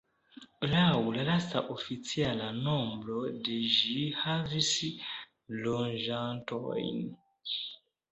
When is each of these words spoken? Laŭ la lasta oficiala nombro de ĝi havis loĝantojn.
Laŭ 0.69 0.85
la 1.15 1.25
lasta 1.25 1.59
oficiala 1.73 2.47
nombro 2.67 3.17
de 3.47 3.57
ĝi 3.73 4.05
havis 4.23 4.71
loĝantojn. 5.67 7.05